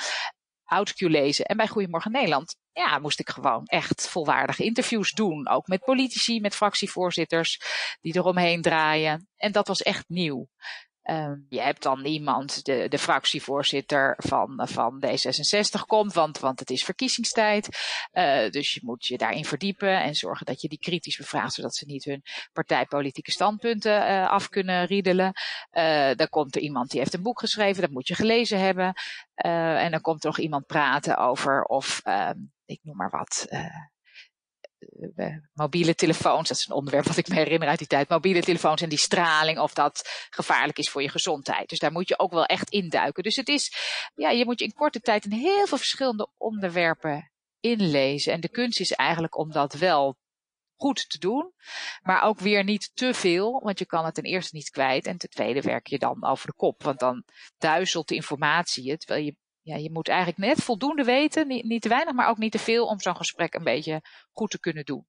OutQ 0.64 0.98
lezen. 0.98 1.46
En 1.46 1.58
bij 1.58 1.68
Goedemorgen 1.68 2.12
Nederland 2.12 2.56
ja, 2.72 3.00
moest 3.00 3.20
ik 3.20 3.30
gewoon 3.30 3.66
echt 3.66 4.08
volwaardige 4.08 4.64
interviews 4.64 5.12
doen. 5.12 5.50
Ook 5.50 5.68
met 5.68 5.84
politici, 5.84 6.42
met 6.42 6.56
fractievoorzitters 6.56 7.60
die 8.02 8.16
eromheen 8.16 8.62
draaien. 8.62 9.28
En 9.38 9.52
dat 9.52 9.68
was 9.68 9.82
echt 9.82 10.06
nieuw. 10.08 10.48
Um, 11.10 11.46
je 11.50 11.62
hebt 11.62 11.84
dan 11.84 12.06
iemand, 12.06 12.66
de, 12.66 12.88
de 12.90 12.98
fractievoorzitter 12.98 14.14
van, 14.18 14.68
van 14.72 15.04
D66 15.06 15.86
komt, 15.86 16.14
want, 16.14 16.40
want 16.40 16.60
het 16.60 16.70
is 16.70 16.84
verkiezingstijd. 16.84 17.68
Uh, 18.14 18.50
dus 18.50 18.74
je 18.74 18.80
moet 18.84 19.06
je 19.06 19.18
daarin 19.18 19.46
verdiepen 19.46 20.02
en 20.02 20.16
zorgen 20.16 20.46
dat 20.46 20.62
je 20.62 20.68
die 20.68 20.80
kritisch 20.80 21.18
bevraagt, 21.18 21.54
zodat 21.54 21.76
ze 21.76 21.86
niet 21.86 22.04
hun 22.04 22.24
partijpolitieke 22.54 23.32
standpunten 23.32 24.02
uh, 24.02 24.30
af 24.30 24.50
kunnen 24.50 24.86
riedelen. 24.86 25.34
Uh, 25.72 26.12
dan 26.16 26.30
komt 26.30 26.56
er 26.56 26.62
iemand 26.62 26.90
die 26.90 27.00
heeft 27.00 27.14
een 27.14 27.22
boek 27.22 27.40
geschreven, 27.40 27.82
dat 27.82 27.92
moet 27.92 28.08
je 28.08 28.16
gelezen 28.16 28.60
hebben. 28.60 28.94
en 29.36 29.92
dan 29.92 30.02
komt 30.02 30.24
er 30.24 30.30
nog 30.30 30.40
iemand 30.40 30.66
praten 30.66 31.18
over 31.18 31.64
of, 31.64 32.02
ik 32.66 32.80
noem 32.84 32.96
maar 32.96 33.10
wat, 33.10 33.48
mobiele 35.54 35.96
telefoons, 35.96 36.48
dat 36.48 36.58
is 36.58 36.66
een 36.68 36.76
onderwerp 36.76 37.06
wat 37.06 37.18
ik 37.18 37.28
me 37.28 37.36
herinner 37.36 37.68
uit 37.68 37.78
die 37.78 37.88
tijd, 37.88 38.10
mobiele 38.10 38.42
telefoons 38.42 38.82
en 38.82 38.90
die 38.90 38.98
straling, 38.98 39.60
of 39.60 39.74
dat 39.74 40.28
gevaarlijk 40.30 40.78
is 40.78 40.90
voor 40.90 41.02
je 41.02 41.10
gezondheid. 41.10 41.70
Dus 41.70 41.80
daar 41.80 41.92
moet 41.92 42.08
je 42.08 42.20
ook 42.20 42.32
wel 42.32 42.46
echt 42.46 42.70
induiken. 42.70 43.24
Dus 43.24 43.36
het 43.36 43.48
is, 43.48 43.74
ja, 44.16 44.30
je 44.30 44.46
moet 44.46 44.60
je 44.60 44.66
in 44.66 44.74
korte 44.74 45.00
tijd 45.00 45.26
in 45.26 45.32
heel 45.32 45.68
veel 45.68 45.78
verschillende 45.78 46.30
onderwerpen 46.38 47.32
inlezen. 47.60 48.34
En 48.34 48.42
de 48.42 48.50
kunst 48.50 48.80
is 48.80 48.92
eigenlijk 48.92 49.38
om 49.38 49.52
dat 49.52 49.74
wel 49.74 50.18
goed 50.76 51.10
te 51.10 51.20
doen, 51.20 51.54
maar 52.02 52.24
ook 52.24 52.40
weer 52.40 52.64
niet 52.64 52.92
te 52.94 53.14
veel, 53.14 53.62
want 53.64 53.80
je 53.80 53.86
kan 53.86 54.06
het 54.06 54.14
ten 54.14 54.24
eerste 54.24 54.56
niet 54.56 54.70
kwijt 54.70 55.06
en 55.06 55.18
ten 55.18 55.30
tweede 55.30 55.62
werk 55.62 55.88
je 55.88 56.00
dan 56.00 56.26
over 56.26 56.48
de 56.48 56.54
kop, 56.54 56.84
want 56.84 57.00
dan 57.00 57.24
duizelt 57.58 58.08
de 58.08 58.16
informatie 58.16 58.84
je, 58.84 58.98
terwijl 58.98 59.26
je 59.26 59.36
ja, 59.64 59.76
je 59.76 59.92
moet 59.92 60.08
eigenlijk 60.08 60.38
net 60.38 60.64
voldoende 60.64 61.04
weten, 61.04 61.48
niet, 61.48 61.64
niet 61.64 61.82
te 61.82 61.90
weinig, 61.90 62.14
maar 62.14 62.30
ook 62.30 62.38
niet 62.38 62.52
te 62.52 62.60
veel 62.60 62.86
om 62.86 63.00
zo'n 63.00 63.16
gesprek 63.16 63.54
een 63.54 63.64
beetje 63.64 64.02
goed 64.32 64.50
te 64.50 64.60
kunnen 64.60 64.86
doen. 64.86 65.06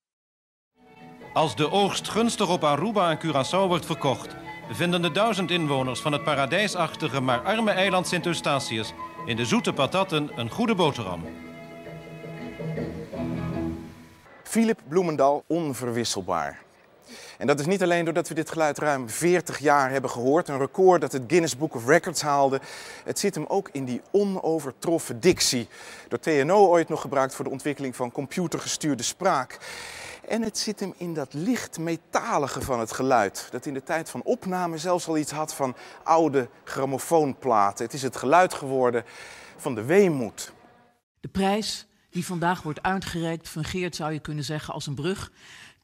Als 1.32 1.56
de 1.56 1.70
oogst 1.70 2.08
gunstig 2.08 2.50
op 2.50 2.64
Aruba 2.64 3.10
en 3.10 3.18
Curaçao 3.18 3.68
wordt 3.68 3.86
verkocht, 3.86 4.36
vinden 4.70 5.02
de 5.02 5.10
duizend 5.10 5.50
inwoners 5.50 6.00
van 6.00 6.12
het 6.12 6.24
paradijsachtige 6.24 7.20
maar 7.20 7.42
arme 7.42 7.70
eiland 7.70 8.06
Sint 8.08 8.26
Eustatius 8.26 8.92
in 9.26 9.36
de 9.36 9.44
zoete 9.44 9.72
patatten 9.72 10.30
een 10.34 10.50
goede 10.50 10.74
boterham. 10.74 11.22
Philip 14.42 14.80
Bloemendal 14.88 15.44
onverwisselbaar. 15.46 16.63
En 17.38 17.46
dat 17.46 17.60
is 17.60 17.66
niet 17.66 17.82
alleen 17.82 18.04
doordat 18.04 18.28
we 18.28 18.34
dit 18.34 18.50
geluid 18.50 18.78
ruim 18.78 19.08
40 19.08 19.58
jaar 19.58 19.90
hebben 19.90 20.10
gehoord, 20.10 20.48
een 20.48 20.58
record 20.58 21.00
dat 21.00 21.12
het 21.12 21.22
Guinness 21.26 21.56
Book 21.56 21.74
of 21.74 21.86
Records 21.86 22.22
haalde. 22.22 22.60
Het 23.04 23.18
zit 23.18 23.34
hem 23.34 23.44
ook 23.48 23.68
in 23.72 23.84
die 23.84 24.02
onovertroffen 24.10 25.20
dictie. 25.20 25.68
Door 26.08 26.18
TNO 26.18 26.66
ooit 26.66 26.88
nog 26.88 27.00
gebruikt 27.00 27.34
voor 27.34 27.44
de 27.44 27.50
ontwikkeling 27.50 27.96
van 27.96 28.12
computergestuurde 28.12 29.02
spraak. 29.02 29.58
En 30.28 30.42
het 30.42 30.58
zit 30.58 30.80
hem 30.80 30.94
in 30.96 31.14
dat 31.14 31.34
licht 31.34 31.78
metalige 31.78 32.60
van 32.60 32.80
het 32.80 32.92
geluid. 32.92 33.48
Dat 33.50 33.66
in 33.66 33.74
de 33.74 33.82
tijd 33.82 34.10
van 34.10 34.22
opname 34.22 34.78
zelfs 34.78 35.08
al 35.08 35.18
iets 35.18 35.32
had 35.32 35.54
van 35.54 35.76
oude 36.02 36.48
grammofoonplaten. 36.64 37.84
Het 37.84 37.94
is 37.94 38.02
het 38.02 38.16
geluid 38.16 38.54
geworden 38.54 39.04
van 39.56 39.74
de 39.74 39.84
weemoed. 39.84 40.52
De 41.20 41.28
prijs 41.28 41.86
die 42.10 42.26
vandaag 42.26 42.62
wordt 42.62 42.82
uitgereikt 42.82 43.48
fungeert, 43.48 43.96
zou 43.96 44.12
je 44.12 44.18
kunnen 44.18 44.44
zeggen, 44.44 44.74
als 44.74 44.86
een 44.86 44.94
brug 44.94 45.30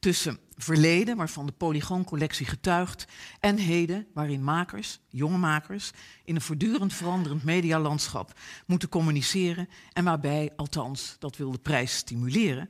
tussen 0.01 0.39
verleden, 0.55 1.17
waarvan 1.17 1.45
de 1.45 1.51
Polygooncollectie 1.51 2.45
getuigt, 2.45 3.05
en 3.39 3.57
heden, 3.57 4.07
waarin 4.13 4.43
makers, 4.43 4.99
jonge 5.09 5.37
makers, 5.37 5.91
in 6.23 6.35
een 6.35 6.41
voortdurend 6.41 6.93
veranderend 6.93 7.43
medialandschap 7.43 8.33
moeten 8.65 8.89
communiceren 8.89 9.69
en 9.93 10.03
waarbij, 10.03 10.51
althans, 10.55 11.15
dat 11.19 11.37
wil 11.37 11.51
de 11.51 11.57
prijs 11.57 11.95
stimuleren, 11.95 12.69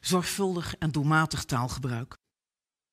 zorgvuldig 0.00 0.76
en 0.78 0.90
doelmatig 0.90 1.44
taalgebruik. 1.44 2.16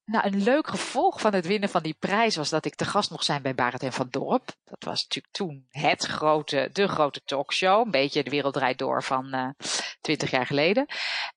Nou, 0.06 0.28
een 0.28 0.44
leuk 0.44 0.68
gevolg 0.68 1.22
van 1.22 1.34
het 1.34 1.46
winnen 1.46 1.70
van 1.70 1.84
die 1.84 1.96
prijs 2.00 2.36
was 2.36 2.50
dat 2.50 2.66
ik 2.66 2.76
te 2.76 2.86
gast 2.86 3.12
mocht 3.12 3.26
zijn 3.26 3.42
bij 3.42 3.56
Barend 3.56 3.84
en 3.84 3.94
van 3.94 4.08
Dorp. 4.10 4.56
Dat 4.64 4.84
was 4.84 5.04
natuurlijk 5.04 5.34
toen 5.34 5.66
het 5.70 6.06
grote, 6.06 6.70
de 6.74 6.88
grote 6.88 7.22
talkshow. 7.26 7.86
Een 7.86 7.92
beetje 7.92 8.24
de 8.24 8.30
wereld 8.30 8.54
draait 8.54 8.78
door 8.78 9.04
van 9.04 9.56
twintig 10.02 10.32
jaar 10.32 10.46
geleden. 10.46 10.86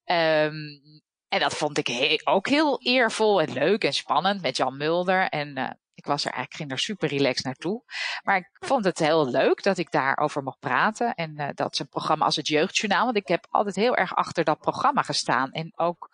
Um, 0.04 1.02
en 1.32 1.40
dat 1.40 1.54
vond 1.54 1.78
ik 1.78 2.20
ook 2.24 2.48
heel 2.48 2.80
eervol 2.82 3.40
en 3.40 3.52
leuk 3.52 3.84
en 3.84 3.92
spannend 3.92 4.42
met 4.42 4.56
Jan 4.56 4.76
Mulder. 4.76 5.28
En 5.28 5.58
uh, 5.58 5.70
ik 5.94 6.06
was 6.06 6.24
er 6.24 6.32
eigenlijk, 6.32 6.54
ging 6.54 6.70
er 6.70 6.78
super 6.78 7.08
relaxed 7.08 7.44
naartoe. 7.44 7.82
Maar 8.22 8.36
ik 8.36 8.50
vond 8.52 8.84
het 8.84 8.98
heel 8.98 9.30
leuk 9.30 9.62
dat 9.62 9.78
ik 9.78 9.90
daarover 9.90 10.42
mocht 10.42 10.58
praten. 10.58 11.14
En 11.14 11.40
uh, 11.40 11.48
dat 11.54 11.78
een 11.78 11.88
programma 11.88 12.24
als 12.24 12.36
het 12.36 12.48
Jeugdjournaal. 12.48 13.04
Want 13.04 13.16
ik 13.16 13.28
heb 13.28 13.46
altijd 13.50 13.76
heel 13.76 13.96
erg 13.96 14.14
achter 14.14 14.44
dat 14.44 14.58
programma 14.58 15.02
gestaan. 15.02 15.50
En 15.50 15.72
ook, 15.76 16.10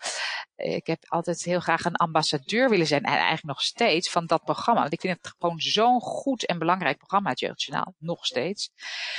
ik 0.56 0.86
heb 0.86 1.04
altijd 1.08 1.42
heel 1.44 1.60
graag 1.60 1.84
een 1.84 1.96
ambassadeur 1.96 2.68
willen 2.70 2.86
zijn. 2.86 3.02
En 3.02 3.12
eigenlijk 3.12 3.44
nog 3.44 3.62
steeds 3.62 4.10
van 4.10 4.26
dat 4.26 4.44
programma. 4.44 4.80
Want 4.80 4.92
ik 4.92 5.00
vind 5.00 5.16
het 5.22 5.34
gewoon 5.38 5.60
zo'n 5.60 6.00
goed 6.00 6.46
en 6.46 6.58
belangrijk 6.58 6.98
programma, 6.98 7.30
het 7.30 7.40
Jeugdjournaal. 7.40 7.94
Nog 7.98 8.26
steeds. 8.26 8.70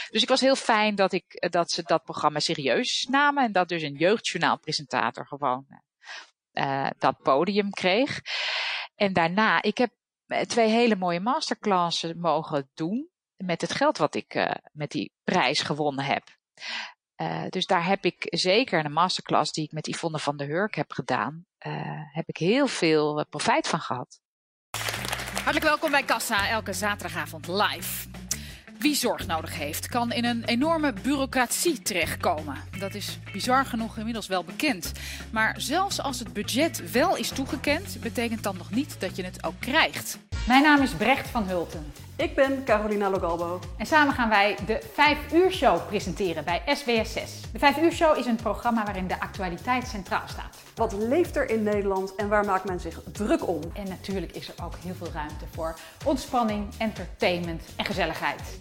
Dus 0.10 0.22
ik 0.22 0.30
was 0.30 0.42
heel 0.42 0.56
fijn 0.56 0.96
dat, 0.96 1.12
ik, 1.12 1.48
dat 1.52 1.72
ze 1.72 1.84
dat 1.84 2.04
programma 2.04 2.40
serieus 2.40 3.08
namen. 3.10 3.44
En 3.44 3.52
dat 3.52 3.68
dus 3.70 3.82
een 3.82 3.98
Jeugdjournaal 3.98 4.60
presentator 4.60 5.28
gewoon 5.28 5.88
dat 6.98 7.22
podium 7.22 7.70
kreeg. 7.70 8.22
En 8.96 9.14
daarna, 9.14 9.62
ik 9.62 9.78
heb 9.78 9.92
twee 10.48 10.70
hele 10.70 10.96
mooie 10.96 11.20
masterclasses 11.20 12.14
mogen 12.14 12.70
doen 12.74 13.10
met 13.38 13.62
het 13.62 13.72
geld 13.72 13.98
wat 13.98 14.16
ik 14.16 14.36
uh, 14.36 14.52
met 14.72 14.92
die 14.92 15.14
prijs 15.24 15.62
gewonnen 15.62 16.06
heb. 16.06 16.24
Dus 17.50 17.66
daar 17.66 17.86
heb 17.86 18.06
ik 18.06 18.28
zeker 18.30 18.86
een 18.86 18.92
masterclass 18.92 19.52
die 19.52 19.64
ik 19.64 19.72
met 19.72 19.88
Yvonne 19.88 20.20
van 20.20 20.38
der 20.38 20.48
Hurk 20.48 20.76
heb 20.76 20.92
gedaan, 20.92 21.46
heb 22.14 22.28
ik 22.28 22.38
heel 22.38 22.68
veel 22.68 23.26
profijt 23.30 23.68
van 23.68 23.80
gehad. 23.80 24.20
Hartelijk 25.34 25.66
welkom 25.66 25.92
bij 25.92 26.04
Kassa, 26.04 26.50
elke 26.50 26.74
zaterdagavond 26.74 27.48
live. 27.48 28.10
Wie 28.80 28.96
zorg 28.96 29.28
nodig 29.28 29.58
heeft, 29.58 29.88
kan 29.88 30.12
in 30.12 30.26
een 30.26 30.44
enorme 30.44 30.94
bureaucratie 30.94 31.82
terechtkomen. 31.82 32.69
Dat 32.80 32.96
is 32.96 33.20
bizar 33.34 33.66
genoeg 33.66 33.98
inmiddels 33.98 34.28
wel 34.28 34.44
bekend. 34.44 34.92
Maar 35.32 35.56
zelfs 35.58 36.02
als 36.02 36.20
het 36.20 36.34
budget 36.34 36.92
wel 36.92 37.18
is 37.18 37.30
toegekend, 37.30 37.98
betekent 38.02 38.44
dat 38.44 38.58
nog 38.58 38.72
niet 38.72 38.96
dat 39.00 39.16
je 39.16 39.24
het 39.24 39.44
ook 39.44 39.60
krijgt. 39.60 40.18
Mijn 40.48 40.64
naam 40.64 40.82
is 40.82 40.92
Brecht 40.92 41.28
van 41.28 41.44
Hulten. 41.44 41.92
Ik 42.16 42.36
ben 42.36 42.64
Carolina 42.64 43.10
Logalbo. 43.10 43.60
En 43.78 43.86
samen 43.86 44.14
gaan 44.14 44.30
wij 44.30 44.58
de 44.66 44.82
5 44.94 45.18
uur 45.34 45.52
show 45.52 45.88
presenteren 45.88 46.44
bij 46.44 46.62
SBS6. 46.62 47.52
De 47.52 47.60
5 47.60 47.78
uur 47.78 47.92
show 47.92 48.18
is 48.18 48.26
een 48.26 48.36
programma 48.36 48.84
waarin 48.84 49.08
de 49.08 49.20
actualiteit 49.20 49.88
centraal 49.88 50.28
staat. 50.28 50.58
Wat 50.76 50.94
leeft 50.94 51.36
er 51.36 51.50
in 51.50 51.64
Nederland 51.64 52.16
en 52.16 52.28
waar 52.28 52.46
maakt 52.46 52.66
men 52.66 52.80
zich 52.80 53.02
druk 53.12 53.48
om? 53.48 53.62
En 53.74 53.88
natuurlijk 53.88 54.32
is 54.32 54.48
er 54.48 54.64
ook 54.64 54.76
heel 54.84 54.96
veel 54.96 55.12
ruimte 55.14 55.46
voor 55.54 55.80
ontspanning, 56.06 56.68
entertainment 56.78 57.64
en 57.76 57.86
gezelligheid. 57.86 58.60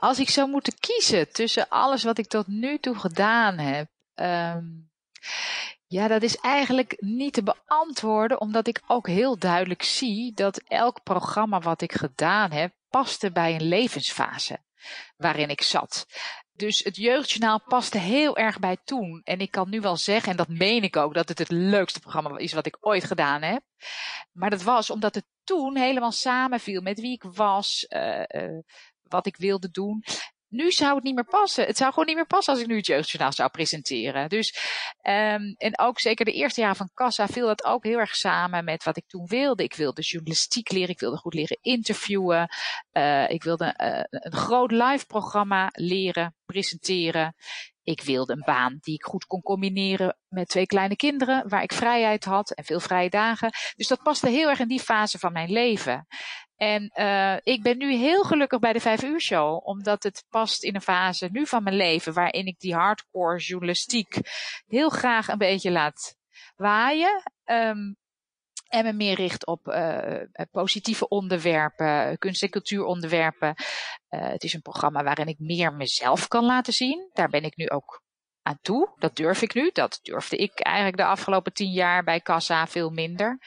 Als 0.00 0.18
ik 0.18 0.30
zou 0.30 0.48
moeten 0.48 0.78
kiezen 0.78 1.32
tussen 1.32 1.68
alles 1.68 2.04
wat 2.04 2.18
ik 2.18 2.26
tot 2.26 2.46
nu 2.46 2.78
toe 2.78 2.94
gedaan 2.94 3.58
heb. 3.58 3.88
Um, 4.14 4.90
ja, 5.86 6.08
dat 6.08 6.22
is 6.22 6.36
eigenlijk 6.36 6.96
niet 6.98 7.32
te 7.32 7.42
beantwoorden, 7.42 8.40
omdat 8.40 8.66
ik 8.66 8.82
ook 8.86 9.06
heel 9.06 9.38
duidelijk 9.38 9.82
zie 9.82 10.32
dat 10.32 10.62
elk 10.66 11.02
programma 11.02 11.60
wat 11.60 11.82
ik 11.82 11.92
gedaan 11.92 12.50
heb, 12.50 12.72
paste 12.88 13.32
bij 13.32 13.54
een 13.54 13.68
levensfase 13.68 14.58
waarin 15.16 15.48
ik 15.48 15.62
zat. 15.62 16.06
Dus 16.52 16.78
het 16.84 16.96
jeugdjournaal 16.96 17.60
paste 17.60 17.98
heel 17.98 18.36
erg 18.36 18.58
bij 18.58 18.76
toen. 18.84 19.20
En 19.24 19.40
ik 19.40 19.50
kan 19.50 19.70
nu 19.70 19.80
wel 19.80 19.96
zeggen, 19.96 20.30
en 20.30 20.36
dat 20.36 20.48
meen 20.48 20.82
ik 20.82 20.96
ook, 20.96 21.14
dat 21.14 21.28
het 21.28 21.38
het 21.38 21.50
leukste 21.50 22.00
programma 22.00 22.38
is 22.38 22.52
wat 22.52 22.66
ik 22.66 22.76
ooit 22.80 23.04
gedaan 23.04 23.42
heb. 23.42 23.62
Maar 24.32 24.50
dat 24.50 24.62
was 24.62 24.90
omdat 24.90 25.14
het 25.14 25.26
toen 25.44 25.76
helemaal 25.76 26.12
samenviel 26.12 26.80
met 26.80 27.00
wie 27.00 27.12
ik 27.12 27.22
was, 27.22 27.86
uh, 27.88 28.22
uh, 28.28 28.58
wat 29.10 29.26
ik 29.26 29.36
wilde 29.36 29.70
doen. 29.70 30.04
Nu 30.50 30.72
zou 30.72 30.94
het 30.94 31.04
niet 31.04 31.14
meer 31.14 31.24
passen. 31.24 31.66
Het 31.66 31.76
zou 31.76 31.90
gewoon 31.90 32.06
niet 32.06 32.16
meer 32.16 32.26
passen 32.26 32.52
als 32.52 32.62
ik 32.62 32.68
nu 32.68 32.76
het 32.76 32.86
jeugdjournaal 32.86 33.32
zou 33.32 33.50
presenteren. 33.50 34.28
Dus, 34.28 34.54
um, 35.02 35.54
en 35.56 35.78
ook 35.78 36.00
zeker 36.00 36.24
de 36.24 36.32
eerste 36.32 36.60
jaar 36.60 36.76
van 36.76 36.90
Kassa 36.94 37.26
viel 37.26 37.46
dat 37.46 37.64
ook 37.64 37.84
heel 37.84 37.98
erg 37.98 38.16
samen 38.16 38.64
met 38.64 38.84
wat 38.84 38.96
ik 38.96 39.06
toen 39.06 39.26
wilde. 39.26 39.62
Ik 39.62 39.74
wilde 39.74 40.02
journalistiek 40.02 40.70
leren, 40.70 40.88
ik 40.88 41.00
wilde 41.00 41.16
goed 41.16 41.34
leren 41.34 41.58
interviewen. 41.60 42.48
Uh, 42.92 43.30
ik 43.30 43.42
wilde 43.42 43.74
uh, 43.76 44.02
een 44.10 44.32
groot 44.32 44.70
live 44.70 45.06
programma 45.06 45.68
leren, 45.72 46.34
presenteren. 46.44 47.34
Ik 47.82 48.02
wilde 48.02 48.32
een 48.32 48.42
baan 48.44 48.78
die 48.80 48.94
ik 48.94 49.04
goed 49.04 49.26
kon 49.26 49.42
combineren 49.42 50.16
met 50.28 50.48
twee 50.48 50.66
kleine 50.66 50.96
kinderen, 50.96 51.48
waar 51.48 51.62
ik 51.62 51.72
vrijheid 51.72 52.24
had 52.24 52.50
en 52.50 52.64
veel 52.64 52.80
vrije 52.80 53.10
dagen. 53.10 53.50
Dus 53.76 53.88
dat 53.88 54.02
paste 54.02 54.28
heel 54.28 54.48
erg 54.48 54.58
in 54.58 54.68
die 54.68 54.80
fase 54.80 55.18
van 55.18 55.32
mijn 55.32 55.50
leven. 55.50 56.06
En 56.60 56.90
uh, 56.94 57.36
ik 57.42 57.62
ben 57.62 57.78
nu 57.78 57.94
heel 57.94 58.22
gelukkig 58.22 58.58
bij 58.58 58.72
de 58.72 58.80
vijf 58.80 59.02
uur 59.02 59.20
show, 59.20 59.66
omdat 59.66 60.02
het 60.02 60.24
past 60.30 60.62
in 60.62 60.74
een 60.74 60.80
fase 60.80 61.28
nu 61.32 61.46
van 61.46 61.62
mijn 61.62 61.76
leven 61.76 62.12
waarin 62.12 62.46
ik 62.46 62.58
die 62.58 62.74
hardcore 62.74 63.38
journalistiek 63.38 64.18
heel 64.66 64.88
graag 64.88 65.28
een 65.28 65.38
beetje 65.38 65.70
laat 65.70 66.16
waaien. 66.56 67.22
Um, 67.44 67.96
en 68.68 68.84
me 68.84 68.92
meer 68.92 69.14
richt 69.14 69.46
op 69.46 69.66
uh, 69.66 70.20
positieve 70.50 71.08
onderwerpen, 71.08 72.18
kunst- 72.18 72.42
en 72.42 72.50
cultuuronderwerpen. 72.50 73.54
Uh, 74.10 74.28
het 74.28 74.44
is 74.44 74.54
een 74.54 74.62
programma 74.62 75.02
waarin 75.02 75.28
ik 75.28 75.38
meer 75.38 75.72
mezelf 75.72 76.28
kan 76.28 76.44
laten 76.44 76.72
zien. 76.72 77.10
Daar 77.12 77.28
ben 77.28 77.42
ik 77.42 77.56
nu 77.56 77.68
ook 77.68 78.02
aan 78.42 78.58
toe. 78.62 78.92
Dat 78.98 79.16
durf 79.16 79.42
ik 79.42 79.54
nu. 79.54 79.70
Dat 79.72 79.98
durfde 80.02 80.36
ik 80.36 80.60
eigenlijk 80.60 80.96
de 80.96 81.04
afgelopen 81.04 81.52
tien 81.52 81.70
jaar 81.70 82.04
bij 82.04 82.20
Kassa 82.20 82.66
veel 82.66 82.90
minder. 82.90 83.38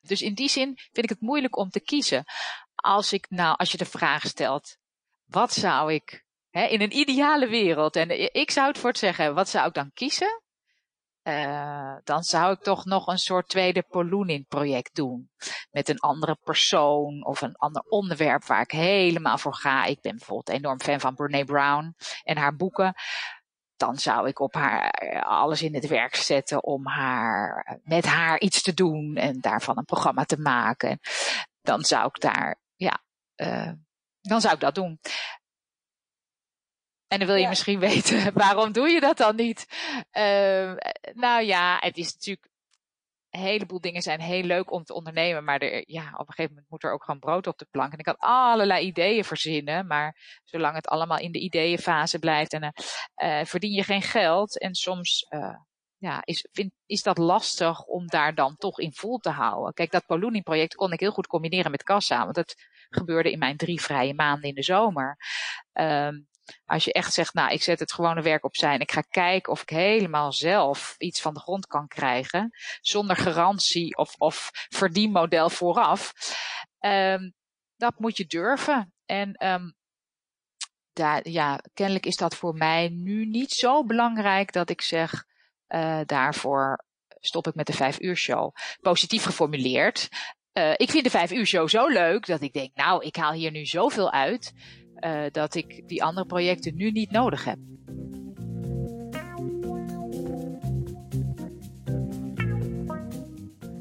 Dus 0.00 0.22
in 0.22 0.34
die 0.34 0.48
zin 0.48 0.74
vind 0.76 1.04
ik 1.04 1.08
het 1.08 1.20
moeilijk 1.20 1.56
om 1.56 1.70
te 1.70 1.80
kiezen. 1.80 2.24
Als 2.74 3.12
ik 3.12 3.26
nou, 3.30 3.56
als 3.56 3.72
je 3.72 3.78
de 3.78 3.84
vraag 3.84 4.26
stelt, 4.26 4.76
wat 5.24 5.52
zou 5.52 5.92
ik 5.92 6.24
hè, 6.50 6.64
in 6.64 6.80
een 6.80 6.96
ideale 6.96 7.48
wereld, 7.48 7.96
en 7.96 8.34
ik 8.34 8.50
zou 8.50 8.68
het 8.68 8.78
voor 8.78 8.88
het 8.88 8.98
zeggen, 8.98 9.34
wat 9.34 9.48
zou 9.48 9.68
ik 9.68 9.74
dan 9.74 9.90
kiezen? 9.94 10.42
Uh, 11.22 11.96
dan 12.04 12.22
zou 12.22 12.52
ik 12.52 12.60
toch 12.60 12.84
nog 12.84 13.06
een 13.06 13.18
soort 13.18 13.48
tweede 13.48 13.82
Polunin 13.82 14.46
project 14.48 14.94
doen. 14.94 15.30
Met 15.70 15.88
een 15.88 15.98
andere 15.98 16.36
persoon 16.44 17.24
of 17.26 17.40
een 17.40 17.56
ander 17.56 17.82
onderwerp 17.82 18.44
waar 18.44 18.60
ik 18.60 18.70
helemaal 18.70 19.38
voor 19.38 19.54
ga. 19.54 19.84
Ik 19.84 20.00
ben 20.00 20.16
bijvoorbeeld 20.16 20.58
enorm 20.58 20.80
fan 20.80 21.00
van 21.00 21.14
Brene 21.14 21.44
Brown 21.44 21.96
en 22.22 22.36
haar 22.36 22.56
boeken. 22.56 22.94
Dan 23.82 23.98
zou 23.98 24.28
ik 24.28 24.38
op 24.38 24.54
haar 24.54 25.22
alles 25.22 25.62
in 25.62 25.74
het 25.74 25.86
werk 25.86 26.14
zetten 26.14 26.64
om 26.64 26.86
haar, 26.86 27.78
met 27.84 28.04
haar 28.04 28.40
iets 28.40 28.62
te 28.62 28.74
doen 28.74 29.16
en 29.16 29.40
daarvan 29.40 29.78
een 29.78 29.84
programma 29.84 30.24
te 30.24 30.38
maken. 30.38 31.00
Dan 31.62 31.84
zou 31.84 32.06
ik 32.06 32.20
daar, 32.20 32.60
ja, 32.76 33.02
uh, 33.36 33.72
dan 34.20 34.40
zou 34.40 34.54
ik 34.54 34.60
dat 34.60 34.74
doen. 34.74 35.00
En 37.06 37.18
dan 37.18 37.26
wil 37.26 37.36
je 37.36 37.42
ja. 37.42 37.48
misschien 37.48 37.78
weten, 37.90 38.32
waarom 38.34 38.72
doe 38.72 38.88
je 38.88 39.00
dat 39.00 39.16
dan 39.16 39.36
niet? 39.36 39.66
Uh, 40.12 40.72
nou 41.14 41.42
ja, 41.42 41.76
het 41.80 41.96
is 41.96 42.12
natuurlijk, 42.12 42.48
een 43.32 43.40
heleboel 43.40 43.80
dingen 43.80 44.02
zijn 44.02 44.20
heel 44.20 44.42
leuk 44.42 44.72
om 44.72 44.84
te 44.84 44.94
ondernemen, 44.94 45.44
maar 45.44 45.58
er, 45.58 45.82
ja, 45.86 46.12
op 46.12 46.28
een 46.28 46.34
gegeven 46.34 46.50
moment 46.50 46.70
moet 46.70 46.84
er 46.84 46.92
ook 46.92 47.04
gewoon 47.04 47.20
brood 47.20 47.46
op 47.46 47.58
de 47.58 47.66
plank. 47.70 47.92
En 47.92 47.98
ik 47.98 48.04
kan 48.04 48.16
allerlei 48.18 48.86
ideeën 48.86 49.24
verzinnen, 49.24 49.86
maar 49.86 50.40
zolang 50.44 50.74
het 50.74 50.86
allemaal 50.86 51.18
in 51.18 51.32
de 51.32 51.38
ideeënfase 51.38 52.18
blijft, 52.18 52.52
en, 52.52 52.72
uh, 53.22 53.44
verdien 53.44 53.72
je 53.72 53.82
geen 53.82 54.02
geld. 54.02 54.58
En 54.58 54.74
soms 54.74 55.26
uh, 55.30 55.56
ja, 55.96 56.20
is, 56.24 56.48
vind, 56.52 56.72
is 56.86 57.02
dat 57.02 57.18
lastig 57.18 57.82
om 57.84 58.06
daar 58.06 58.34
dan 58.34 58.56
toch 58.56 58.78
in 58.78 58.92
vol 58.92 59.18
te 59.18 59.30
houden. 59.30 59.72
Kijk, 59.72 59.90
dat 59.90 60.06
Polonie-project 60.06 60.74
kon 60.74 60.92
ik 60.92 61.00
heel 61.00 61.12
goed 61.12 61.26
combineren 61.26 61.70
met 61.70 61.82
kassa, 61.82 62.22
want 62.22 62.34
dat 62.34 62.54
gebeurde 62.88 63.30
in 63.30 63.38
mijn 63.38 63.56
drie 63.56 63.80
vrije 63.80 64.14
maanden 64.14 64.48
in 64.48 64.54
de 64.54 64.62
zomer. 64.62 65.16
Um, 65.72 66.28
als 66.64 66.84
je 66.84 66.92
echt 66.92 67.12
zegt, 67.12 67.34
nou, 67.34 67.52
ik 67.52 67.62
zet 67.62 67.78
het 67.78 67.92
gewone 67.92 68.22
werk 68.22 68.44
opzij 68.44 68.74
en 68.74 68.80
ik 68.80 68.92
ga 68.92 69.00
kijken 69.00 69.52
of 69.52 69.62
ik 69.62 69.68
helemaal 69.68 70.32
zelf 70.32 70.94
iets 70.98 71.20
van 71.20 71.34
de 71.34 71.40
grond 71.40 71.66
kan 71.66 71.88
krijgen, 71.88 72.50
zonder 72.80 73.16
garantie 73.16 73.96
of, 73.96 74.14
of 74.18 74.50
verdienmodel 74.52 75.50
vooraf, 75.50 76.12
um, 76.80 77.34
dat 77.76 77.98
moet 77.98 78.16
je 78.16 78.26
durven. 78.26 78.92
En 79.04 79.46
um, 79.46 79.74
daar, 80.92 81.28
ja, 81.28 81.60
kennelijk 81.74 82.06
is 82.06 82.16
dat 82.16 82.36
voor 82.36 82.54
mij 82.54 82.88
nu 82.88 83.26
niet 83.26 83.50
zo 83.50 83.84
belangrijk 83.84 84.52
dat 84.52 84.70
ik 84.70 84.82
zeg, 84.82 85.24
uh, 85.68 86.00
daarvoor 86.06 86.84
stop 87.08 87.46
ik 87.46 87.54
met 87.54 87.66
de 87.66 87.72
vijf 87.72 88.00
uur 88.00 88.16
show. 88.16 88.54
Positief 88.80 89.24
geformuleerd. 89.24 90.08
Uh, 90.52 90.72
ik 90.76 90.90
vind 90.90 91.04
de 91.04 91.10
vijf 91.10 91.30
uur 91.30 91.46
show 91.46 91.68
zo 91.68 91.86
leuk 91.88 92.26
dat 92.26 92.42
ik 92.42 92.52
denk, 92.52 92.74
nou, 92.74 93.04
ik 93.04 93.16
haal 93.16 93.32
hier 93.32 93.50
nu 93.50 93.66
zoveel 93.66 94.12
uit 94.12 94.52
uh, 95.04 95.20
dat 95.32 95.54
ik 95.54 95.88
die 95.88 96.04
andere 96.04 96.26
projecten 96.26 96.76
nu 96.76 96.90
niet 96.90 97.10
nodig 97.10 97.44
heb. 97.44 97.58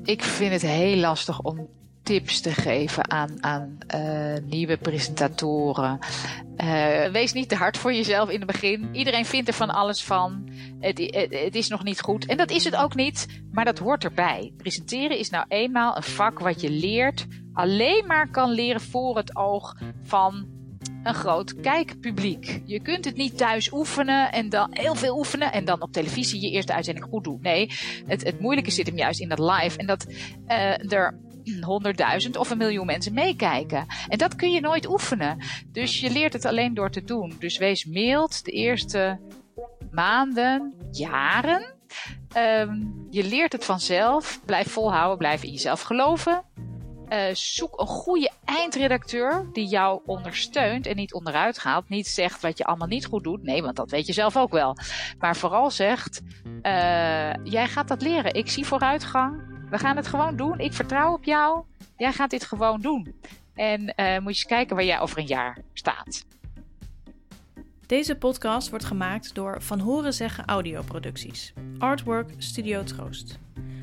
Ik 0.04 0.24
vind 0.24 0.52
het 0.52 0.62
heel 0.62 0.98
lastig 0.98 1.42
om 1.42 1.70
tips 2.04 2.42
te 2.42 2.52
geven 2.52 3.12
aan, 3.12 3.44
aan 3.44 3.78
uh, 3.96 4.34
nieuwe 4.44 4.78
presentatoren. 4.78 6.00
Uh, 6.58 7.06
wees 7.06 7.34
niet 7.34 7.50
te 7.50 7.56
hard 7.56 7.78
voor 7.78 7.94
jezelf 7.94 8.30
in 8.30 8.38
het 8.38 8.52
begin. 8.52 8.90
Iedereen 8.92 9.26
vindt 9.26 9.48
er 9.48 9.54
van 9.54 9.70
alles 9.70 10.04
van. 10.04 10.50
Het, 10.80 10.98
het, 11.32 11.56
is 11.56 11.68
nog 11.68 11.84
niet 11.84 12.02
goed. 12.02 12.26
En 12.26 12.38
dat 12.38 12.52
is 12.52 12.64
het 12.64 12.76
ook 12.76 12.96
niet, 12.96 13.42
maar 13.52 13.66
dat 13.66 13.80
hoort 13.80 14.04
erbij. 14.04 14.54
Presenteren 14.58 15.18
is 15.18 15.30
nou 15.30 15.46
eenmaal 15.48 15.96
een 15.96 16.04
vak 16.04 16.40
wat 16.40 16.62
je 16.62 16.70
leert, 16.70 17.26
alleen 17.54 18.04
maar 18.08 18.30
kan 18.30 18.52
leren 18.52 18.82
voor 18.82 19.18
het 19.18 19.36
oog 19.36 19.78
van 20.04 20.48
een 21.04 21.14
groot 21.14 21.60
kijkpubliek. 21.62 22.62
Je 22.66 22.80
kunt 22.80 23.06
het 23.06 23.16
niet 23.16 23.38
thuis 23.38 23.72
oefenen 23.72 24.32
en 24.32 24.50
dan 24.50 24.70
heel 24.72 24.96
veel 24.96 25.18
oefenen 25.18 25.52
en 25.52 25.66
dan 25.66 25.82
op 25.82 25.92
televisie 25.92 26.42
je 26.42 26.50
eerste 26.50 26.74
uitzending 26.74 27.06
goed 27.06 27.24
doen. 27.24 27.40
Nee, 27.42 27.72
het, 28.06 28.24
het 28.24 28.40
moeilijke 28.40 28.72
zit 28.72 28.88
hem 28.88 28.98
juist 28.98 29.20
in 29.20 29.30
dat 29.30 29.40
live 29.40 29.78
en 29.78 29.86
dat 29.86 30.06
uh, 30.48 30.92
er 30.92 31.20
honderdduizend 31.62 32.38
of 32.38 32.50
een 32.50 32.58
miljoen 32.58 32.86
mensen 32.86 33.14
meekijken. 33.14 33.86
En 34.08 34.18
dat 34.18 34.36
kun 34.36 34.52
je 34.52 34.62
nooit 34.62 34.90
oefenen. 34.90 35.38
Dus 35.72 36.00
je 36.00 36.10
leert 36.10 36.34
het 36.34 36.46
alleen 36.46 36.74
door 36.74 36.92
te 36.92 37.04
doen. 37.04 37.36
Dus 37.40 37.58
wees 37.58 37.86
mild 37.86 38.46
de 38.46 38.52
eerste 38.52 39.20
maanden, 39.92 40.74
jaren. 40.92 41.80
Um, 42.38 43.08
je 43.10 43.24
leert 43.24 43.52
het 43.52 43.66
vanzelf. 43.66 44.42
Blijf 44.46 44.72
volhouden, 44.72 45.18
blijf 45.18 45.44
in 45.44 45.52
jezelf 45.52 45.82
geloven. 45.82 46.44
Uh, 47.12 47.34
zoek 47.34 47.80
een 47.80 47.88
goede 47.88 48.32
eindredacteur 48.46 49.50
die 49.54 49.68
jou 49.68 50.02
ondersteunt 50.06 50.86
en 50.86 50.96
niet 50.96 51.14
onderuit 51.14 51.60
gaat. 51.60 51.90
Niet 51.90 52.08
zegt 52.08 52.42
wat 52.42 52.58
je 52.58 52.64
allemaal 52.64 52.88
niet 52.88 53.06
goed 53.06 53.24
doet. 53.24 53.44
Nee, 53.44 53.62
want 53.62 53.76
dat 53.76 53.92
weet 53.92 54.08
je 54.08 54.14
zelf 54.14 54.38
ook 54.38 54.52
wel. 54.52 54.78
Maar 55.20 55.36
vooral 55.36 55.72
zegt: 55.72 56.22
uh, 56.46 57.34
Jij 57.44 57.68
gaat 57.68 57.88
dat 57.88 58.02
leren. 58.02 58.34
Ik 58.34 58.50
zie 58.50 58.66
vooruitgang. 58.66 59.50
We 59.70 59.78
gaan 59.78 59.96
het 59.96 60.08
gewoon 60.08 60.36
doen. 60.36 60.60
Ik 60.60 60.74
vertrouw 60.74 61.14
op 61.14 61.24
jou. 61.24 61.64
Jij 61.98 62.14
gaat 62.14 62.30
dit 62.30 62.44
gewoon 62.44 62.82
doen. 62.82 63.16
En 63.56 63.82
uh, 63.82 64.14
moet 64.14 64.22
je 64.22 64.28
eens 64.28 64.46
kijken 64.46 64.76
waar 64.76 64.86
jij 64.86 65.00
over 65.00 65.18
een 65.18 65.26
jaar 65.26 65.58
staat. 65.74 66.26
Deze 67.86 68.16
podcast 68.16 68.70
wordt 68.70 68.86
gemaakt 68.86 69.36
door 69.36 69.62
Van 69.62 69.80
Horen 69.80 70.14
Zeggen 70.14 70.46
Audioproducties. 70.46 71.54
Artwork 71.78 72.30
Studio 72.38 72.84
Troost. 72.84 73.40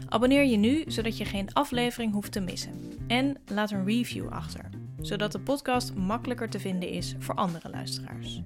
Abonneer 0.08 0.44
je 0.44 0.56
nu, 0.56 0.84
zodat 0.86 1.18
je 1.18 1.24
geen 1.24 1.52
aflevering 1.52 2.12
hoeft 2.12 2.32
te 2.32 2.40
missen. 2.40 2.72
En 3.06 3.36
laat 3.46 3.70
een 3.70 3.84
review 3.84 4.28
achter, 4.28 4.68
zodat 5.00 5.32
de 5.32 5.40
podcast 5.40 5.94
makkelijker 5.94 6.48
te 6.48 6.60
vinden 6.60 6.88
is 6.88 7.14
voor 7.18 7.34
andere 7.34 7.70
luisteraars. 7.70 8.42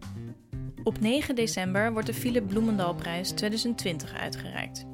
Op 0.83 1.01
9 1.01 1.35
december 1.35 1.93
wordt 1.93 2.07
de 2.07 2.15
Philip 2.15 2.49
Bloemendalprijs 2.49 3.31
2020 3.31 4.15
uitgereikt. 4.15 4.85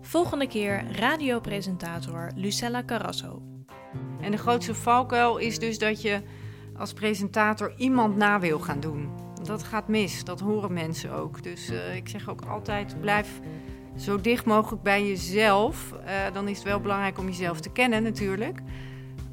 Volgende 0.00 0.46
keer 0.46 0.84
radiopresentator 0.92 2.30
Lucella 2.34 2.84
Carrasso. 2.84 3.42
En 4.20 4.30
de 4.30 4.38
grootste 4.38 4.74
valkuil 4.74 5.36
is 5.36 5.58
dus 5.58 5.78
dat 5.78 6.02
je 6.02 6.22
als 6.76 6.92
presentator 6.92 7.74
iemand 7.76 8.16
na 8.16 8.40
wil 8.40 8.58
gaan 8.58 8.80
doen. 8.80 9.08
Dat 9.42 9.62
gaat 9.62 9.88
mis, 9.88 10.24
dat 10.24 10.40
horen 10.40 10.72
mensen 10.72 11.12
ook. 11.12 11.42
Dus 11.42 11.70
uh, 11.70 11.96
ik 11.96 12.08
zeg 12.08 12.28
ook 12.28 12.44
altijd, 12.44 13.00
blijf 13.00 13.40
zo 13.98 14.20
dicht 14.20 14.44
mogelijk 14.44 14.82
bij 14.82 15.06
jezelf. 15.06 15.92
Uh, 15.92 16.10
dan 16.32 16.48
is 16.48 16.56
het 16.56 16.66
wel 16.66 16.80
belangrijk 16.80 17.18
om 17.18 17.26
jezelf 17.26 17.60
te 17.60 17.70
kennen 17.70 18.02
natuurlijk. 18.02 18.60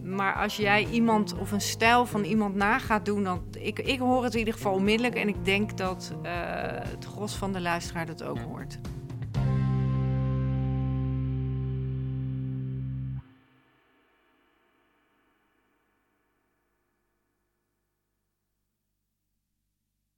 Maar 0.04 0.34
als 0.34 0.56
jij 0.56 0.88
iemand 0.92 1.38
of 1.38 1.52
een 1.52 1.62
stijl 1.62 2.06
van 2.06 2.24
iemand 2.24 2.56
na 2.56 2.80
gaat 2.80 3.06
doen, 3.06 3.24
dan 3.24 3.42
ik, 3.60 3.80
ik 3.80 4.00
hoor 4.00 4.24
het 4.24 4.34
in 4.34 4.40
ieder 4.40 4.54
geval 4.54 4.74
onmiddellijk. 4.74 5.16
En 5.16 5.28
ik 5.28 5.46
denk 5.46 5.78
dat 5.78 6.14
uh, 6.24 6.32
het 6.72 7.06
gros 7.06 7.36
van 7.36 7.54
de 7.54 7.62
luisteraar 7.62 8.06
dat 8.06 8.24
ook 8.24 8.40
hoort. 8.40 8.80